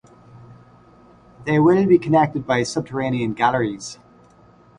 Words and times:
They 1.45 1.59
will 1.59 1.85
be 1.85 1.99
connected 1.99 2.47
by 2.47 2.63
subterranean 2.63 3.33
galleries. 3.35 3.99